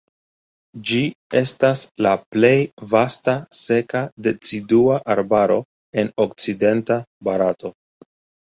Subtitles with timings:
[0.91, 1.01] Ĝi
[1.41, 2.51] estas la plej
[2.95, 5.59] vasta seka decidua arbaro
[6.03, 7.73] en okcidenta Barato.